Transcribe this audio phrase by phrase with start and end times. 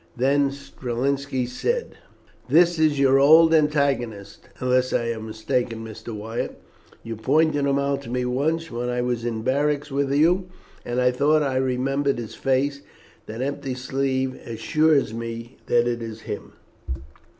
[0.17, 1.91] Then Strelinski said:
[2.49, 6.11] "That is your old antagonist, unless I am mistaken, Mr.
[6.11, 6.59] Wyatt.
[7.03, 10.47] You pointed him out to me once when I was in barracks with you,
[10.83, 12.81] and I thought I remembered his face;
[13.27, 16.53] that empty sleeve assures me that it is him."